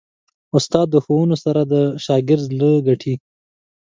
استاد 0.57 0.87
د 0.91 0.95
ښوونو 1.03 1.35
سره 1.43 1.61
د 1.71 1.75
شاګرد 2.05 2.43
زړه 2.49 2.69
ګټي. 2.87 3.13